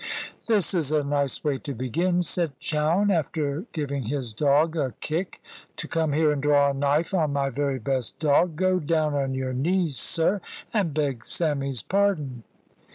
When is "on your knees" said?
9.13-9.97